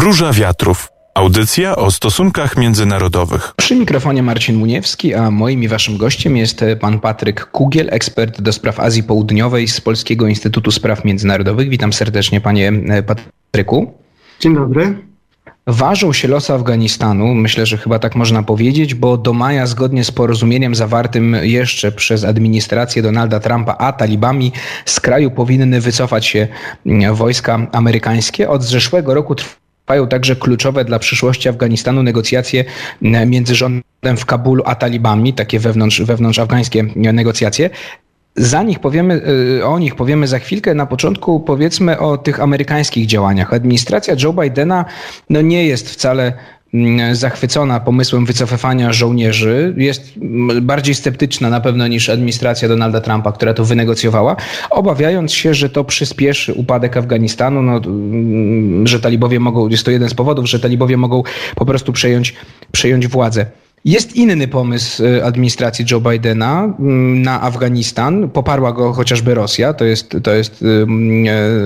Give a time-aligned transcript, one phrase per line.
[0.00, 0.88] Róża Wiatrów.
[1.14, 3.52] Audycja o stosunkach międzynarodowych.
[3.56, 8.52] Przy mikrofonie Marcin Muniewski, a moim i waszym gościem jest pan Patryk Kugiel, ekspert do
[8.52, 11.68] spraw Azji Południowej z Polskiego Instytutu Spraw Międzynarodowych.
[11.68, 12.72] Witam serdecznie panie
[13.06, 13.92] Patryku.
[14.40, 14.98] Dzień dobry.
[15.66, 20.10] Ważą się losy Afganistanu, myślę, że chyba tak można powiedzieć, bo do maja, zgodnie z
[20.10, 24.52] porozumieniem zawartym jeszcze przez administrację Donalda Trumpa, a talibami
[24.84, 26.48] z kraju powinny wycofać się
[27.12, 28.48] wojska amerykańskie.
[28.48, 29.34] Od zeszłego roku
[29.90, 32.64] trwają także kluczowe dla przyszłości Afganistanu negocjacje
[33.26, 37.70] między rządem w Kabulu a talibami, takie wewnątrz, wewnątrz afgańskie negocjacje.
[38.36, 39.22] Za nich powiemy,
[39.58, 40.74] y, o nich powiemy za chwilkę.
[40.74, 43.54] Na początku powiedzmy o tych amerykańskich działaniach.
[43.54, 44.84] Administracja Joe Bidena
[45.30, 46.32] no nie jest wcale
[47.12, 49.74] zachwycona pomysłem wycofywania żołnierzy.
[49.76, 54.36] Jest mm, bardziej sceptyczna na pewno niż administracja Donalda Trumpa, która to wynegocjowała,
[54.70, 60.08] obawiając się, że to przyspieszy upadek Afganistanu, no, mm, że talibowie mogą, jest to jeden
[60.08, 61.22] z powodów, że talibowie mogą
[61.56, 62.34] po prostu przejąć,
[62.72, 63.46] przejąć władzę.
[63.84, 68.30] Jest inny pomysł y, administracji Joe Bidena mm, na Afganistan.
[68.30, 69.74] Poparła go chociażby Rosja.
[69.74, 70.86] To jest, to jest y,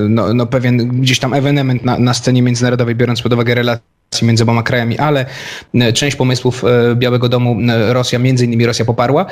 [0.08, 4.42] no, no pewien gdzieś tam ewenement na, na scenie międzynarodowej, biorąc pod uwagę relacje między
[4.42, 5.26] oboma krajami, ale
[5.74, 7.56] y, część pomysłów Białego Domu
[7.88, 9.26] Rosja, między innymi Rosja poparła.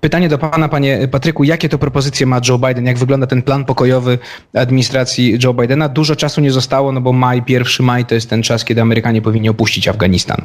[0.00, 2.86] Pytanie do pana, panie Patryku, jakie to propozycje ma Joe Biden?
[2.86, 4.18] Jak wygląda ten plan pokojowy
[4.54, 5.88] administracji Joe Bidena?
[5.88, 9.22] Dużo czasu nie zostało, no bo maj, pierwszy maj to jest ten czas, kiedy Amerykanie
[9.22, 10.42] powinni opuścić Afganistan.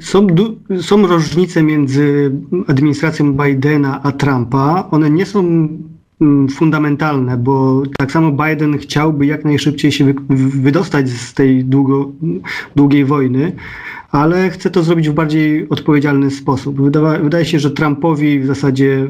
[0.00, 0.26] Są,
[0.82, 2.32] są różnice między
[2.68, 4.88] administracją Bidena a Trumpa.
[4.90, 5.68] One nie są
[6.54, 12.12] fundamentalne, bo tak samo Biden chciałby jak najszybciej się wydostać z tej długo,
[12.76, 13.52] długiej wojny,
[14.12, 16.80] ale chce to zrobić w bardziej odpowiedzialny sposób.
[16.80, 19.08] Wydawa, wydaje się, że Trumpowi w zasadzie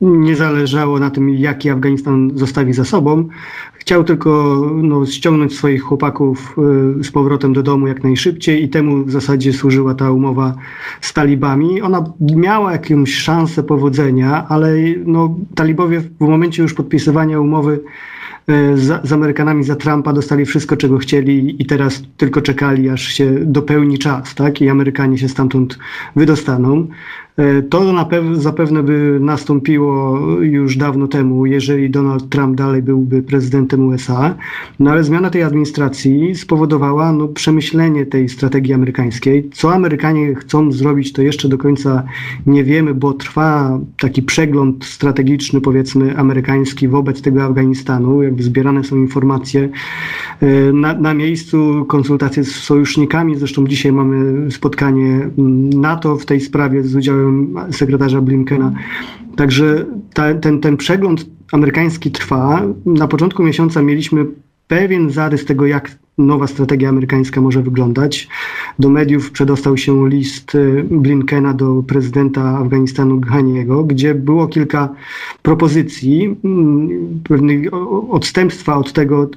[0.00, 3.28] nie zależało na tym, jaki Afganistan zostawi za sobą.
[3.74, 6.56] Chciał tylko no, ściągnąć swoich chłopaków
[7.00, 10.54] y, z powrotem do domu jak najszybciej i temu w zasadzie służyła ta umowa
[11.00, 11.82] z talibami.
[11.82, 14.76] Ona miała jakąś szansę powodzenia, ale
[15.06, 17.80] no, talibowie w momencie już podpisywania umowy
[18.74, 23.30] z, z, Amerykanami za Trumpa dostali wszystko, czego chcieli i teraz tylko czekali, aż się
[23.40, 24.60] dopełni czas, tak?
[24.60, 25.78] I Amerykanie się stamtąd
[26.16, 26.86] wydostaną.
[27.36, 33.22] E, to na pew- zapewne by nastąpiło już dawno temu, jeżeli Donald Trump dalej byłby
[33.22, 34.34] prezydentem USA,
[34.80, 39.50] no ale zmiana tej administracji spowodowała no, przemyślenie tej strategii amerykańskiej.
[39.52, 42.02] Co Amerykanie chcą zrobić, to jeszcze do końca
[42.46, 48.22] nie wiemy, bo trwa taki przegląd strategiczny, powiedzmy, amerykański wobec tego Afganistanu.
[48.22, 49.68] Jakby zbierane są informacje
[50.40, 53.36] e, na, na miejscu, konsultacje z sojusznikami.
[53.36, 57.23] Zresztą dzisiaj mamy spotkanie mm, NATO w tej sprawie z udziałem
[57.70, 58.72] sekretarza Blinkena.
[59.36, 62.62] Także ta, ten, ten przegląd amerykański trwa.
[62.86, 64.26] Na początku miesiąca mieliśmy
[64.68, 68.28] pewien zarys tego, jak nowa strategia amerykańska może wyglądać.
[68.78, 74.88] Do mediów przedostał się list y, Blinkena do prezydenta Afganistanu Ghaniego, gdzie było kilka
[75.42, 76.88] propozycji, mm,
[77.28, 77.74] pewnych
[78.10, 79.30] odstępstwa od tego,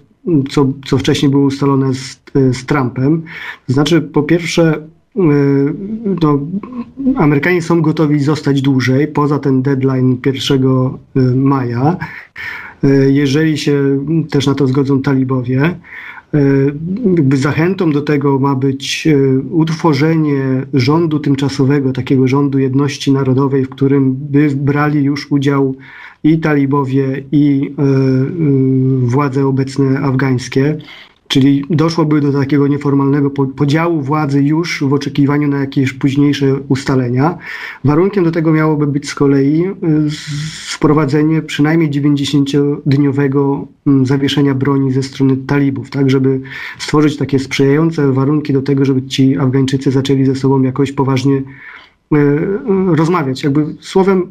[0.50, 3.22] co, co wcześniej było ustalone z, z Trumpem.
[3.68, 4.88] To znaczy, po pierwsze,
[6.22, 6.40] no,
[7.16, 11.98] Amerykanie są gotowi zostać dłużej, poza ten deadline 1 e, maja,
[12.84, 15.76] e, jeżeli się też na to zgodzą talibowie.
[17.34, 19.08] Zachętą do tego ma być
[19.52, 25.76] utworzenie rządu tymczasowego, takiego rządu jedności narodowej, w którym by brali już udział
[26.24, 27.74] i talibowie, i
[29.02, 30.78] władze obecne afgańskie.
[31.28, 37.38] Czyli doszłoby do takiego nieformalnego podziału władzy już w oczekiwaniu na jakieś późniejsze ustalenia.
[37.84, 39.74] Warunkiem do tego miałoby być z kolei y,
[40.68, 46.42] wprowadzenie przynajmniej 90-dniowego mm, zawieszenia broni ze strony talibów, tak, żeby
[46.80, 52.18] stworzyć takie sprzyjające warunki do tego, żeby ci Afgańczycy zaczęli ze sobą jakoś poważnie y,
[52.18, 53.44] y, rozmawiać.
[53.44, 54.28] Jakby słowem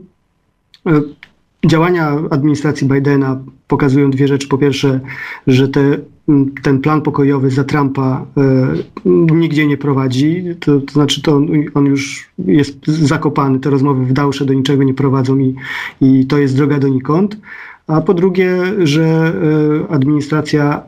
[1.67, 4.49] działania administracji Bidena pokazują dwie rzeczy.
[4.49, 5.00] Po pierwsze,
[5.47, 5.99] że te,
[6.62, 10.45] ten plan pokojowy za Trumpa e, nigdzie nie prowadzi.
[10.60, 13.60] To, to znaczy, to on, on, już jest zakopany.
[13.60, 15.54] Te rozmowy w Dałsze do niczego nie prowadzą i,
[16.01, 17.39] i to jest droga donikąd.
[17.86, 20.83] A po drugie, że e, administracja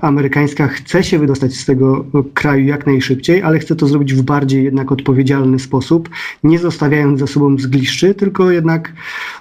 [0.00, 2.04] amerykańska chce się wydostać z tego
[2.34, 6.08] kraju jak najszybciej, ale chce to zrobić w bardziej jednak odpowiedzialny sposób,
[6.44, 8.92] nie zostawiając za sobą zgliszczy, tylko jednak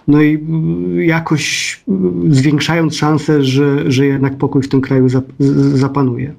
[0.07, 0.39] no i
[0.97, 1.79] jakoś
[2.29, 5.07] zwiększając szanse, że, że jednak pokój w tym kraju
[5.73, 6.33] zapanuje.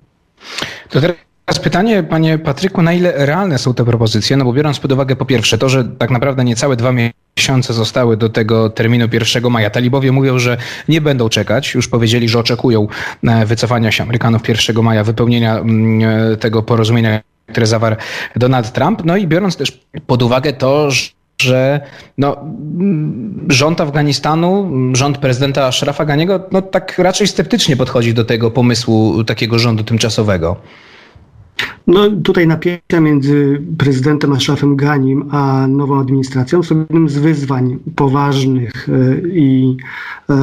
[0.89, 4.37] To teraz Teraz pytanie, panie Patryku, na ile realne są te propozycje?
[4.37, 8.17] No bo biorąc pod uwagę po pierwsze to, że tak naprawdę niecałe dwa miesiące zostały
[8.17, 9.71] do tego terminu 1 maja.
[9.71, 10.56] Talibowie mówią, że
[10.89, 11.75] nie będą czekać.
[11.75, 12.87] Już powiedzieli, że oczekują
[13.25, 17.97] e, wycofania się Amerykanów 1 maja, wypełnienia mm, e, tego porozumienia, które zawarł
[18.37, 19.05] Donald Trump.
[19.05, 21.09] No i biorąc też pod uwagę to, że
[21.43, 21.81] że
[22.19, 22.37] no,
[23.49, 29.59] rząd Afganistanu, rząd prezydenta Ashrafa Ganiego, no tak raczej sceptycznie podchodzi do tego pomysłu takiego
[29.59, 30.56] rządu tymczasowego.
[31.87, 38.88] No tutaj napięcia między prezydentem Ashrafem Ganim a nową administracją są jednym z wyzwań poważnych
[38.88, 39.76] e, i
[40.31, 40.34] e,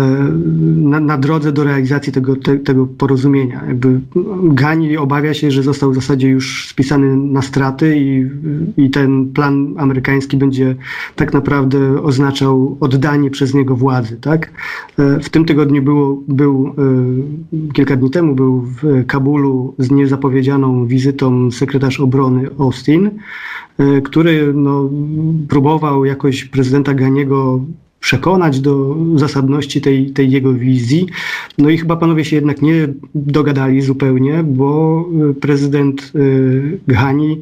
[0.75, 3.63] na, na drodze do realizacji tego, te, tego porozumienia.
[3.67, 3.99] Jakby
[4.43, 8.29] Gani obawia się, że został w zasadzie już spisany na straty i,
[8.77, 10.75] i ten plan amerykański będzie
[11.15, 14.17] tak naprawdę oznaczał oddanie przez niego władzy.
[14.21, 14.51] Tak?
[14.99, 16.75] E, w tym tygodniu było, był,
[17.73, 23.09] kilka dni temu był w Kabulu z niezapowiedzianą wizytą sekretarz obrony Austin,
[23.77, 24.89] e, który no,
[25.49, 27.61] próbował jakoś prezydenta Ganiego
[27.99, 31.07] przekonać do zasadności tej, tej jego wizji.
[31.57, 36.19] No i chyba panowie się jednak nie dogadali zupełnie, bo e, prezydent e,
[36.87, 37.41] Ghani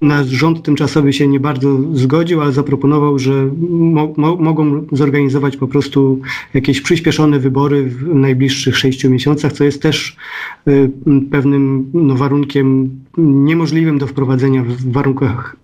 [0.00, 5.68] na rząd tymczasowy się nie bardzo zgodził, ale zaproponował, że mo mo mogą zorganizować po
[5.68, 6.20] prostu
[6.54, 10.16] jakieś przyspieszone wybory w najbliższych sześciu miesiącach, co jest też
[11.30, 15.56] pewnym no, warunkiem niemożliwym do wprowadzenia w warunkach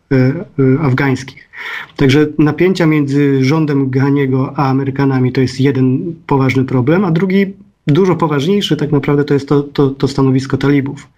[0.81, 1.49] afgańskich.
[1.97, 7.47] Także napięcia między rządem Ghaniego a Amerykanami to jest jeden poważny problem, a drugi,
[7.87, 11.09] dużo poważniejszy tak naprawdę to jest to, to, to stanowisko talibów.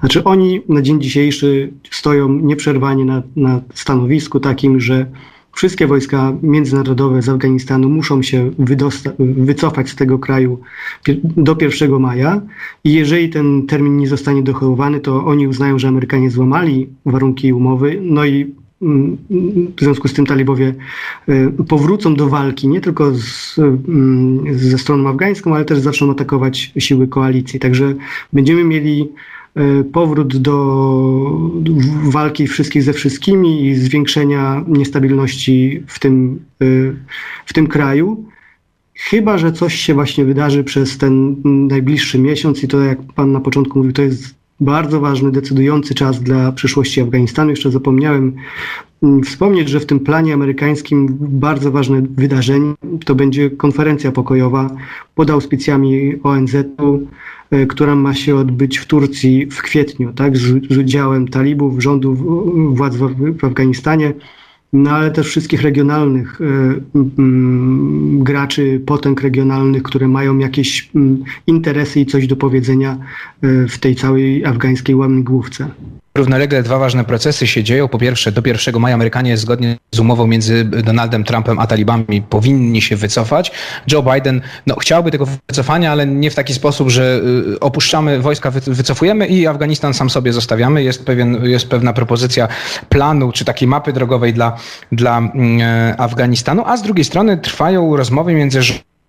[0.00, 5.06] Znaczy oni na dzień dzisiejszy stoją nieprzerwanie na, na stanowisku takim, że
[5.54, 8.50] wszystkie wojska międzynarodowe z Afganistanu muszą się
[9.18, 10.60] wycofać z tego kraju
[11.22, 12.42] do 1 maja
[12.84, 17.98] i jeżeli ten termin nie zostanie dochowany, to oni uznają, że Amerykanie złamali warunki umowy,
[18.02, 19.16] no i mm,
[19.76, 20.74] w związku z tym talibowie
[21.28, 26.72] y, powrócą do walki nie tylko z, mm, ze stroną afgańską, ale też zaczną atakować
[26.78, 27.60] siły koalicji.
[27.60, 27.94] Także
[28.32, 29.43] będziemy mieli E,
[29.92, 30.54] powrót do
[32.04, 36.66] walki wszystkich ze wszystkimi i zwiększenia niestabilności w tym, e,
[37.46, 38.24] w tym kraju.
[38.94, 43.40] Chyba, że coś się właśnie wydarzy przez ten najbliższy miesiąc i to, jak Pan na
[43.40, 47.50] początku mówił, to jest bardzo ważny, decydujący czas dla przyszłości Afganistanu.
[47.50, 48.32] Jeszcze zapomniałem
[49.02, 52.74] mm, wspomnieć, że w tym planie amerykańskim bardzo ważne wydarzenie
[53.04, 54.70] to będzie konferencja pokojowa
[55.14, 57.06] pod auspicjami ONZ-u
[57.68, 62.14] która ma się odbyć w Turcji w kwietniu, tak, z, z udziałem talibów, rządu
[62.74, 64.12] władz w, w Afganistanie,
[64.72, 66.80] no ale też wszystkich regionalnych y, y,
[68.18, 70.98] graczy, potęg regionalnych, które mają jakieś y,
[71.46, 72.98] interesy i coś do powiedzenia
[73.68, 75.70] w tej całej afgańskiej łamigłówce.
[76.18, 77.88] Równolegle dwa ważne procesy się dzieją.
[77.88, 82.82] Po pierwsze, do 1 maja Amerykanie zgodnie z umową między Donaldem Trumpem a talibami powinni
[82.82, 83.52] się wycofać.
[83.92, 87.20] Joe Biden no, chciałby tego wycofania, ale nie w taki sposób, że
[87.54, 90.82] y, opuszczamy wojska, wycofujemy i Afganistan sam sobie zostawiamy.
[90.82, 92.48] Jest, pewien, jest pewna propozycja
[92.88, 94.56] planu czy takiej mapy drogowej dla,
[94.92, 98.60] dla mm, e, Afganistanu, a z drugiej strony trwają rozmowy między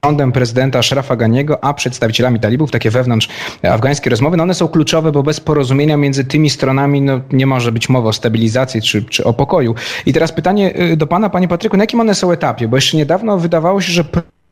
[0.05, 3.27] rządem prezydenta Ashrafa Ganiego, a przedstawicielami talibów, takie wewnątrz
[3.63, 7.71] afgańskie rozmowy, no one są kluczowe, bo bez porozumienia między tymi stronami no, nie może
[7.71, 9.75] być mowy o stabilizacji czy, czy o pokoju.
[10.05, 12.67] I teraz pytanie y, do pana, panie Patryku, na jakim one są etapie?
[12.67, 14.03] Bo jeszcze niedawno wydawało się, że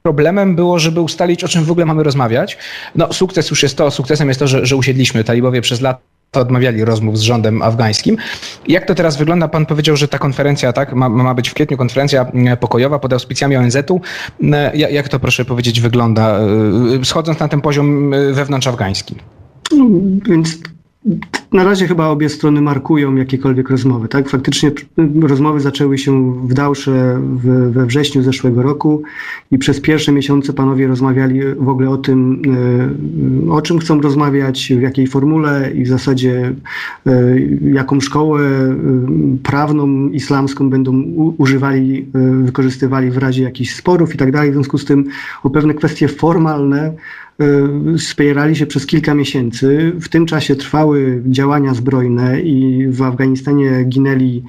[0.03, 2.57] problemem było, żeby ustalić, o czym w ogóle mamy rozmawiać.
[2.95, 5.23] No, sukces już jest to, sukcesem jest to, że, że usiedliśmy.
[5.23, 5.99] Talibowie przez lata
[6.39, 8.17] odmawiali rozmów z rządem afgańskim.
[8.67, 9.47] Jak to teraz wygląda?
[9.47, 13.13] Pan powiedział, że ta konferencja, tak, ma, ma być w kwietniu konferencja mm, pokojowa pod
[13.13, 14.01] auspicjami ONZ-u.
[14.41, 16.39] Mm, jak to, proszę powiedzieć, wygląda,
[17.01, 19.15] y, schodząc na ten poziom wewnątrz afgański?
[19.71, 19.85] No,
[20.25, 20.57] więc
[21.53, 24.07] na razie chyba obie strony markują jakiekolwiek rozmowy.
[24.07, 24.29] Tak?
[24.29, 24.71] Faktycznie
[25.21, 27.21] rozmowy zaczęły się w Dałsze
[27.69, 29.03] we wrześniu zeszłego roku
[29.51, 32.41] i przez pierwsze miesiące panowie rozmawiali w ogóle o tym,
[33.47, 36.53] e, o czym chcą rozmawiać, w jakiej formule i w zasadzie
[37.07, 37.39] e,
[37.73, 38.75] jaką szkołę e,
[39.43, 40.91] prawną, islamską będą
[41.37, 42.07] używali,
[42.43, 44.51] wykorzystywali w razie jakichś sporów i tak dalej.
[44.51, 45.05] W związku z tym
[45.43, 46.93] o pewne kwestie formalne
[47.97, 49.93] spierali się przez kilka miesięcy.
[50.01, 54.43] W tym czasie trwały działania zbrojne i w Afganistanie ginęli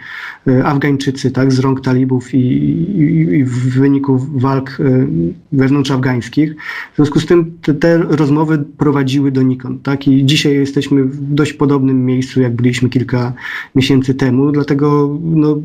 [0.49, 5.07] y, Afgańczycy tak, z rąk talibów i, i, i w wyniku walk y,
[5.53, 6.57] wewnątrz afgańskich.
[6.93, 9.83] W związku z tym te, te, rozmowy prowadziły donikąd.
[9.83, 10.09] Tak?
[10.09, 13.33] I dzisiaj jesteśmy w dość podobnym miejscu, jak byliśmy kilka
[13.75, 14.53] miesięcy temu.
[14.53, 15.59] Dlatego no,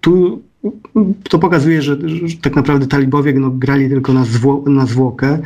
[0.00, 0.42] tu
[1.28, 5.38] to pokazuje, że, że, tak naprawdę talibowie no, grali tylko na, zwo, na zwłokę.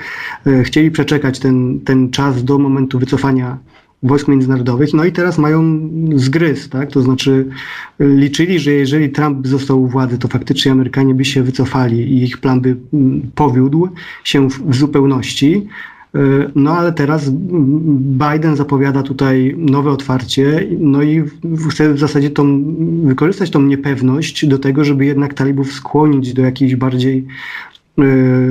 [0.47, 3.59] E, chcieli przeczekać ten, ten czas do momentu wycofania
[4.03, 6.91] wojsk międzynarodowych, no i teraz mają zgryz, tak?
[6.91, 7.49] To znaczy
[8.01, 12.39] liczyli, że jeżeli Trump został u władzy, to faktycznie Amerykanie by się wycofali i ich
[12.39, 13.89] plan by mm, powiódł
[14.25, 15.67] się w, w zupełności.
[16.15, 16.19] E,
[16.55, 21.23] no ale teraz Biden zapowiada tutaj nowe otwarcie, no i
[21.71, 22.65] chce w zasadzie tą,
[23.05, 27.27] wykorzystać tą niepewność do tego, żeby jednak talibów skłonić do jakiejś bardziej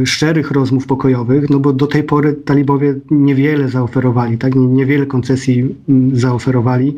[0.05, 4.55] szczerych rozmów pokojowych, no bo do tej pory talibowie niewiele zaoferowali, tak?
[4.55, 6.95] niewiele koncesji mm, zaoferowali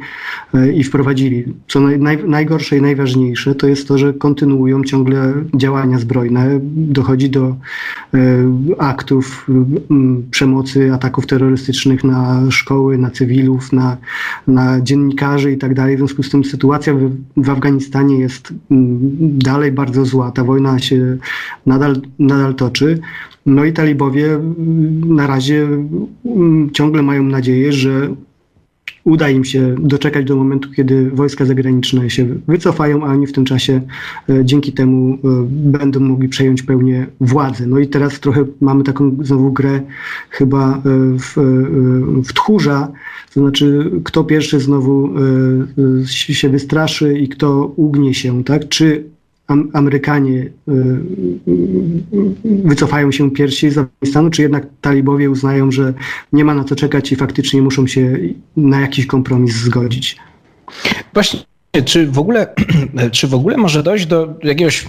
[0.54, 1.54] e, i wprowadzili.
[1.68, 7.46] Co naj, najgorsze i najważniejsze to jest to, że kontynuują ciągle działania zbrojne, dochodzi do
[7.46, 7.56] e,
[8.78, 9.48] aktów
[10.32, 13.98] przemocy, ataków terrorystycznych na szkoły, na cywilów, na,
[14.48, 15.96] na dziennikarzy i tak dalej.
[15.96, 18.54] W związku z tym sytuacja w, w Afganistanie jest
[19.20, 20.32] dalej bardzo zła.
[20.32, 21.18] Ta wojna się
[21.66, 23.00] nadal, nadal nadal toczy.
[23.46, 25.68] No i talibowie mm, na razie
[26.26, 28.10] mm, ciągle mają nadzieję, że
[29.04, 33.46] uda im się doczekać do momentu, kiedy wojska zagraniczne się wycofają, a oni w tym
[33.46, 33.82] czasie
[34.30, 35.18] e, dzięki temu e,
[35.50, 37.68] będą mogli przejąć pełnię władzy.
[37.68, 39.82] No i teraz trochę mamy taką znowu grę
[40.30, 40.82] chyba e,
[41.20, 41.36] w,
[42.24, 42.92] w tchórza,
[43.34, 45.10] to znaczy kto pierwszy znowu
[46.06, 48.70] się wystraszy i kto ugnie się, tak?
[48.70, 49.04] Czy
[49.74, 50.52] Amerykanie y,
[52.44, 55.94] wycofają się pierwsi z Afganistanu, czy jednak talibowie uznają, że
[56.34, 58.18] nie ma na co czekać i faktycznie muszą się
[58.58, 60.18] na jakiś kompromis zgodzić?
[61.14, 61.40] Właśnie
[61.86, 62.48] czy w, ogóle,
[63.12, 64.86] czy w ogóle może dojść do jakiegoś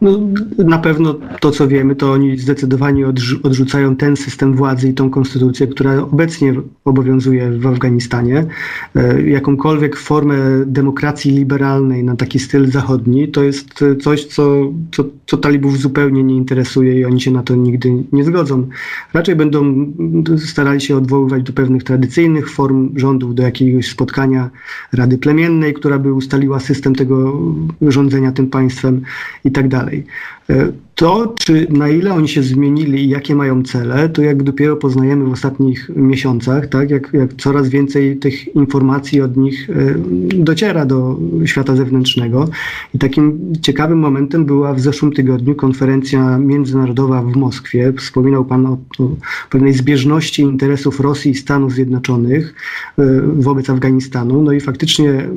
[0.00, 0.20] No,
[0.58, 3.06] na pewno to, co wiemy, to oni zdecydowanie
[3.42, 8.46] odrzucają ten system władzy i tą konstytucję, która obecnie obowiązuje w Afganistanie.
[8.96, 10.36] E, jakąkolwiek formę
[10.66, 16.36] demokracji liberalnej na taki styl zachodni, to jest coś, co, co, co talibów zupełnie nie
[16.36, 18.68] interesuje i oni się na to nigdy nie zgodzą.
[19.12, 19.86] Raczej będą
[20.38, 24.50] starali się odwoływać do pewnych tradycyjnych form rządów, do jakiegoś spotkania
[24.92, 27.42] Rady Plemiennej, która by ustaliła system tego
[27.82, 29.02] rządzenia tym państwem
[29.44, 30.04] i tak dalej.
[30.50, 34.76] E, to, czy na ile oni się zmienili i jakie mają cele, to jak dopiero
[34.76, 36.90] poznajemy w ostatnich miesiącach, tak?
[36.90, 39.74] jak, jak coraz więcej tych informacji od nich e,
[40.34, 42.48] dociera do świata zewnętrznego.
[42.94, 47.92] I takim ciekawym momentem była w zeszłym tygodniu konferencja międzynarodowa w Moskwie.
[47.98, 49.10] Wspominał Pan o, o
[49.50, 52.54] pewnej zbieżności interesów Rosji i Stanów Zjednoczonych
[52.98, 53.04] e,
[53.36, 54.42] wobec Afganistanu.
[54.42, 55.28] No i faktycznie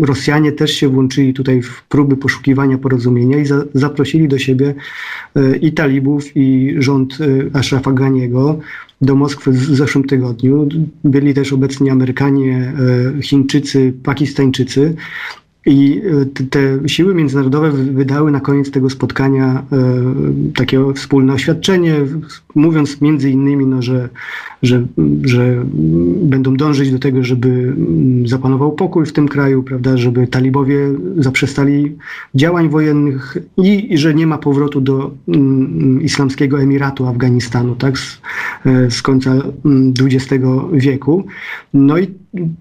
[0.00, 4.74] Rosjanie też się włączyli tutaj w próby poszukiwania porozumienia i za, zaprosili do siebie
[5.36, 8.58] e, i talibów, i rząd e, Ashrafa Ganiego
[9.00, 10.68] do Moskwy w zeszłym tygodniu.
[11.04, 12.72] Byli też obecni Amerykanie,
[13.18, 14.94] e, Chińczycy, Pakistańczycy.
[15.66, 16.02] I
[16.50, 19.64] te siły międzynarodowe wydały na koniec tego spotkania
[20.56, 21.94] takie wspólne oświadczenie,
[22.54, 24.08] mówiąc między innymi, no, że
[24.62, 24.86] że,
[25.24, 25.64] że
[26.22, 30.76] będą dążyć do tego, żeby mm, zapanował pokój w tym kraju, prawda, żeby talibowie
[31.16, 31.96] zaprzestali
[32.34, 38.20] działań wojennych i, i że nie ma powrotu do mm, islamskiego emiratu Afganistanu, tak, z,
[38.66, 39.34] e, z końca
[40.00, 41.24] XX mm, wieku.
[41.74, 42.08] No i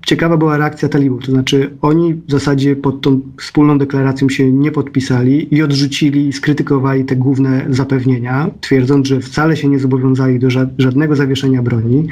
[0.05, 4.71] ciekawa była reakcja talibów, to znaczy oni w zasadzie pod tą wspólną deklaracją się nie
[4.71, 11.15] podpisali i odrzucili skrytykowali te główne zapewnienia, twierdząc, że wcale się nie zobowiązali do żadnego
[11.15, 12.07] zawieszenia broni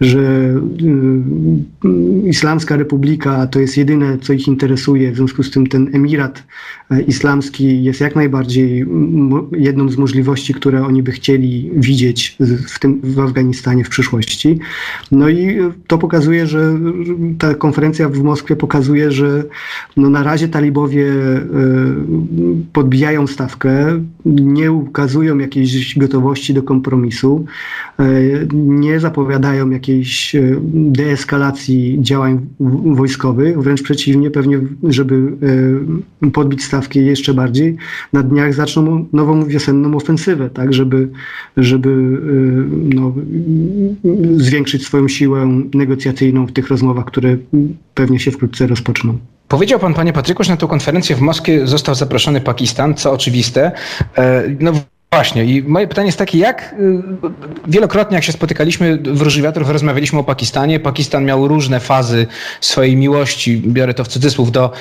[0.00, 0.54] że
[1.84, 6.42] y, Islamska Republika to jest jedyne, co ich interesuje, w związku z tym ten emirat
[6.90, 8.86] e, islamski jest jak najbardziej
[9.52, 12.36] jedną z możliwości, które oni by chcieli widzieć
[12.68, 14.58] w, tym, w Afganistanie w przyszłości.
[15.12, 16.78] No i to pokazuje, że,
[17.38, 19.44] ta konferencja w Moskwie pokazuje, że
[19.96, 21.12] no na razie talibowie
[22.72, 27.13] podbijają stawkę, nie ukazują jakiejś gotowości do kompromisu,
[28.52, 30.36] nie zapowiadają jakiejś
[30.74, 32.46] deeskalacji działań
[32.94, 35.32] wojskowych, wręcz przeciwnie, pewnie, żeby
[36.32, 37.76] podbić stawkę jeszcze bardziej,
[38.12, 41.08] na dniach zaczną nową wiosenną ofensywę, tak, żeby,
[41.56, 41.96] żeby
[42.94, 43.14] no,
[44.36, 47.36] zwiększyć swoją siłę negocjacyjną w tych rozmowach, które
[47.94, 49.18] pewnie się wkrótce rozpoczną.
[49.48, 53.72] Powiedział pan, panie Patryku, że na tę konferencję w Moskwie został zaproszony Pakistan, co oczywiste.
[54.18, 54.72] E, no
[55.14, 57.02] właśnie, i moje pytanie jest takie, jak y,
[57.66, 60.80] wielokrotnie jak się spotykaliśmy w Róży Wiatrów, rozmawialiśmy o Pakistanie.
[60.80, 62.26] Pakistan miał różne fazy
[62.60, 64.72] swojej miłości, biorę to w cudzysłów, do,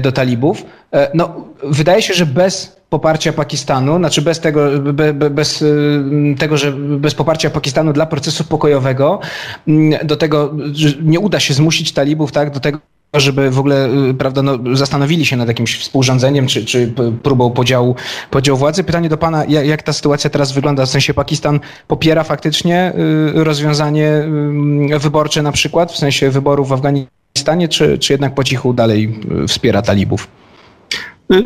[0.00, 0.64] do talibów.
[0.92, 6.34] E, no, wydaje się, że bez poparcia Pakistanu, znaczy bez tego, be, be, bez y,
[6.38, 9.20] tego, że bez poparcia Pakistanu dla procesu pokojowego,
[9.68, 10.54] mm, do tego,
[11.02, 12.78] nie uda się zmusić talibów tak, do tego,
[13.14, 17.94] żeby w ogóle y, prawda, no, zastanowili się nad jakimś współrządzeniem czy, czy próbą podziału,
[18.30, 18.84] podziału władzy.
[18.84, 20.86] Pytanie do pana, jak, jak ta sytuacja teraz wygląda?
[20.86, 22.92] W sensie Pakistan popiera faktycznie
[23.36, 24.28] y, rozwiązanie
[24.98, 29.82] wyborcze na przykład, w sensie wyborów w Afganistanie, czy, czy jednak po cichu dalej wspiera
[29.82, 30.39] talibów?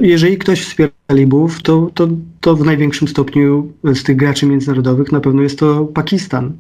[0.01, 2.09] Jeżeli ktoś wspiera talibów, to, to,
[2.41, 6.53] to w największym stopniu z tych graczy międzynarodowych na pewno jest to Pakistan.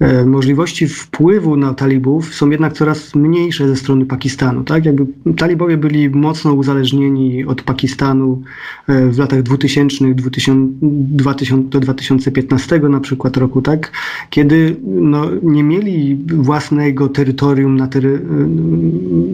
[0.00, 4.64] E, możliwości wpływu na talibów są jednak coraz mniejsze ze strony Pakistanu.
[4.64, 4.84] Tak?
[4.84, 8.42] Jakby talibowie byli mocno uzależnieni od Pakistanu
[8.88, 13.92] e, w latach 2000, 2000 do 2015 na przykład roku, tak?
[14.30, 18.20] kiedy no, nie mieli własnego terytorium na, tery,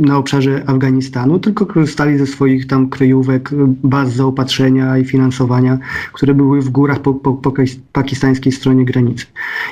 [0.00, 3.38] na obszarze Afganistanu, tylko korzystali ze swoich tam kryjówek,
[3.85, 5.78] baz zaopatrzenia i finansowania,
[6.12, 7.52] które były w górach po, po, po
[7.92, 9.26] pakistańskiej stronie granicy.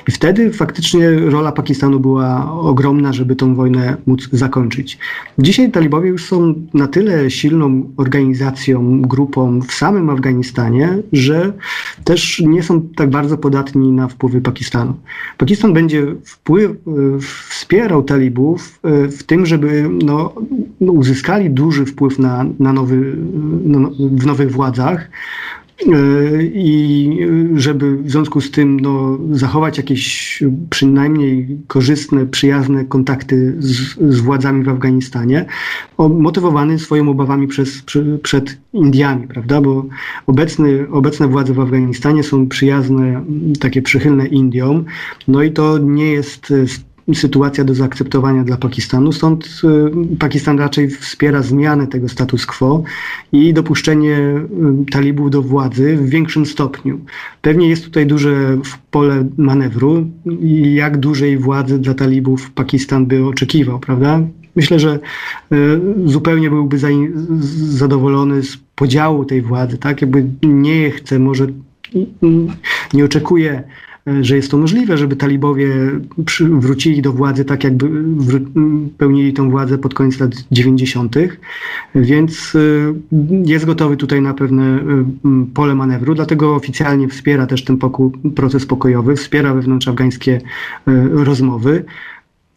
[0.09, 4.99] I wtedy faktycznie rola Pakistanu była ogromna, żeby tą wojnę móc zakończyć.
[5.39, 11.53] Dzisiaj talibowie już są na tyle silną organizacją, grupą w samym Afganistanie, że
[12.05, 14.95] też nie są tak bardzo podatni na wpływy Pakistanu.
[15.39, 16.71] Pakistan będzie wpływ,
[17.49, 20.33] wspierał talibów e, w tym, żeby no,
[20.81, 23.17] no, uzyskali duży wpływ na, na nowy,
[23.65, 25.11] no, w nowych władzach.
[25.81, 27.19] E, I
[27.57, 34.65] żeby w związku z tym no, zachować jakieś przynajmniej korzystne, przyjazne kontakty z, z władzami
[34.65, 35.47] w Afganistanie,
[35.99, 39.61] motywowany swoimi obawami przez, przy, przed Indiami, prawda?
[39.61, 39.87] Bo
[40.27, 43.25] obecny, obecne władze w Afganistanie są przyjazne,
[43.61, 44.85] takie przychylne Indiom,
[45.29, 46.53] no i to nie jest
[47.15, 49.13] sytuacja do zaakceptowania dla Pakistanu.
[49.13, 49.61] Stąd
[50.15, 52.83] y, Pakistan raczej wspiera zmianę tego status quo
[53.33, 57.01] i dopuszczenie y, talibów do władzy w większym stopniu.
[57.43, 58.59] Pewnie jest tutaj duże
[58.91, 60.07] pole manewru
[60.75, 64.21] jak dużej władzy dla talibów Pakistan by oczekiwał, prawda?
[64.57, 64.99] Myślę, że
[65.53, 66.79] y, zupełnie byłby
[67.57, 70.01] zadowolony z podziału tej władzy, tak?
[70.01, 71.47] Jakby nie chce, może
[72.95, 73.63] nie oczekuje
[74.21, 75.69] że jest to możliwe, żeby talibowie
[76.41, 77.91] wrócili do władzy tak, jakby
[78.99, 81.17] pełnili tą władzę pod koniec lat 90.,
[81.95, 82.95] więc y,
[83.45, 84.83] jest gotowy tutaj na pewne y,
[85.55, 87.79] pole manewru, dlatego oficjalnie wspiera też ten
[88.35, 90.41] proces pokojowy, wspiera wewnątrz afgańskie y,
[91.25, 91.85] rozmowy.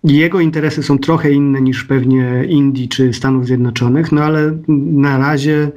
[0.03, 5.71] Jego interesy są trochę inne niż pewnie Indii czy Stanów Zjednoczonych, no ale na razie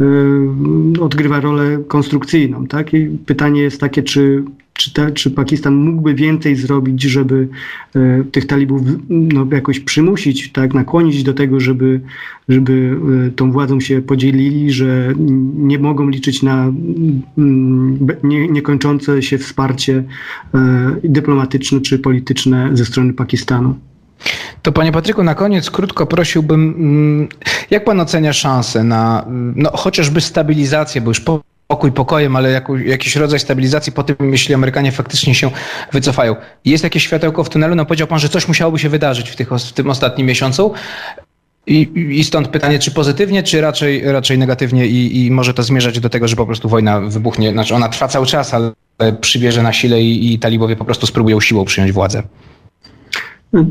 [0.00, 2.66] y, odgrywa rolę konstrukcyjną.
[2.66, 2.94] Tak?
[2.94, 7.48] I pytanie jest takie, czy czy, ta, czy Pakistan mógłby więcej zrobić, żeby
[7.96, 12.00] e, tych talibów no, jakoś przymusić, tak, nakłonić do tego, żeby,
[12.48, 15.14] żeby e, tą władzą się podzielili, że
[15.54, 16.72] nie mogą liczyć na
[17.38, 20.04] mm, nie, niekończące się wsparcie
[20.54, 23.74] e, dyplomatyczne czy polityczne ze strony Pakistanu.
[24.62, 27.28] To panie Patryku, na koniec krótko prosiłbym, mm,
[27.70, 33.16] jak pan ocenia szanse na no, chociażby stabilizację, bo już po pokój pokojem, ale jakiś
[33.16, 35.50] rodzaj stabilizacji po tym, jeśli Amerykanie faktycznie się
[35.92, 36.36] wycofają.
[36.64, 37.74] Jest jakieś światełko w tunelu?
[37.74, 40.72] No powiedział pan, że coś musiałoby się wydarzyć w, tych, w tym ostatnim miesiącu.
[41.66, 46.00] I, I, stąd pytanie, czy pozytywnie, czy raczej, raczej negatywnie i, i może to zmierzać
[46.00, 47.52] do tego, że po prostu wojna wybuchnie.
[47.52, 48.72] Znaczy ona trwa cały czas, ale
[49.20, 52.22] przybierze na sile i, i talibowie po prostu spróbują siłą przyjąć władzę.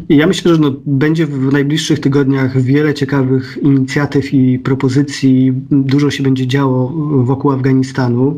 [0.10, 5.54] Ja myślę, że no, będzie w najbliższych tygodniach wiele ciekawych inicjatyw i propozycji.
[5.72, 6.94] Dużo się będzie działo
[7.24, 8.38] wokół Afganistanu.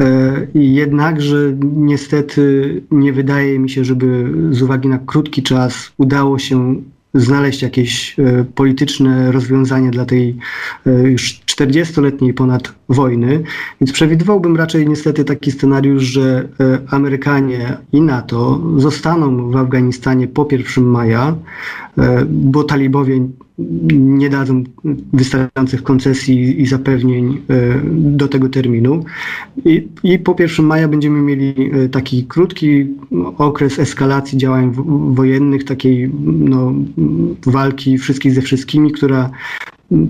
[0.00, 6.82] E, jednakże niestety nie wydaje mi się, żeby z uwagi na krótki czas udało się
[7.14, 10.36] znaleźć jakieś e, polityczne rozwiązanie dla tej
[10.86, 13.42] e, już 40-letniej ponad wojny.
[13.80, 20.48] Więc przewidywałbym raczej niestety taki scenariusz, że e, Amerykanie i NATO zostaną w Afganistanie po
[20.50, 21.36] 1 maja
[22.28, 23.20] bo talibowie
[23.92, 24.64] nie dadzą
[25.12, 27.40] wystarczających koncesji i zapewnień
[27.92, 29.04] do tego terminu.
[29.64, 32.86] I, I, po 1 maja będziemy mieli taki krótki
[33.38, 34.72] okres eskalacji działań
[35.14, 36.72] wojennych, takiej no,
[37.46, 39.30] walki wszystkich ze wszystkimi, która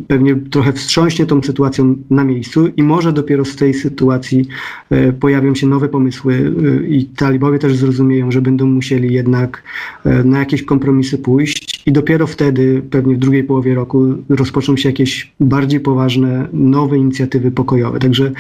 [0.09, 4.49] pewnie trochę wstrząśnie tą sytuacją na miejscu i może dopiero z tej sytuacji
[4.91, 9.63] e, pojawią się nowe pomysły e, i talibowie też zrozumieją, że będą musieli jednak
[10.05, 14.89] e, na jakieś kompromisy pójść i dopiero wtedy, pewnie w drugiej połowie roku, rozpoczną się
[14.89, 17.99] jakieś bardziej poważne, nowe inicjatywy pokojowe.
[17.99, 18.33] Także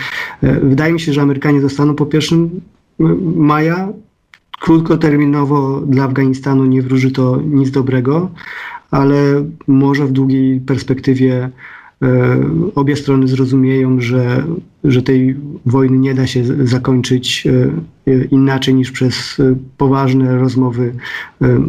[0.62, 2.50] wydaje mi się, że Amerykanie zostaną po 1
[3.36, 3.88] maja.
[4.60, 8.30] Krótkoterminowo dla Afganistanu nie wróży to nic dobrego,
[8.90, 11.50] ale może w długiej perspektywie
[12.02, 12.40] e,
[12.74, 14.44] obie strony zrozumieją, że,
[14.84, 19.36] że tej wojny nie da się zakończyć e, inaczej niż przez
[19.76, 20.94] poważne rozmowy
[21.42, 21.60] e,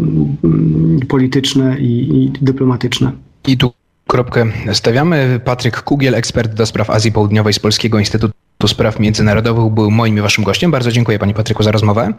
[1.07, 3.11] polityczne i, i dyplomatyczne.
[3.47, 3.71] I tu
[4.07, 5.39] kropkę stawiamy.
[5.45, 8.33] Patryk Kugiel, ekspert do spraw Azji Południowej z Polskiego Instytutu
[8.67, 10.71] Spraw Międzynarodowych, był moim i waszym gościem.
[10.71, 12.13] Bardzo dziękuję Panie Patryku za rozmowę.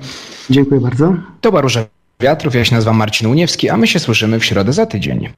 [0.50, 1.14] Dziękuję bardzo.
[1.40, 1.84] To Róża
[2.22, 5.28] Wiatrów, ja się nazywam Marcin Uniewski, a my się słyszymy w środę za tydzień.